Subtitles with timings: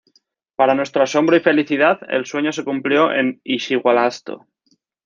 [0.55, 4.47] Para nuestro asombro y felicidad, el sueño se cumplió en Ischigualasto".